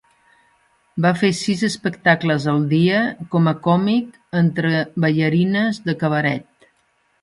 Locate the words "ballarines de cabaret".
5.07-6.71